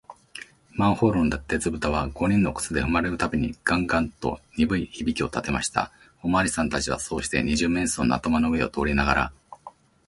[0.73, 5.91] マンホールの鉄ぶたは、五人の靴でふまれるたびに、ガンガンとにぶい響きをたてました。
[6.23, 9.33] おまわりさんたちは、そうして、二十面相の頭の上を通りながら、